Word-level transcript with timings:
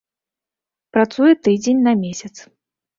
Працуе 0.97 1.33
тыдзень 1.47 1.85
на 1.87 1.97
месяц. 2.05 2.35